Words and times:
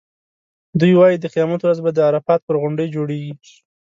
دوی 0.79 0.93
وایي 0.97 1.17
د 1.19 1.25
قیامت 1.33 1.59
ورځ 1.63 1.79
به 1.85 1.91
د 1.93 1.99
عرفات 2.09 2.41
پر 2.47 2.55
غونډۍ 2.61 2.87
جوړېږي. 2.95 3.55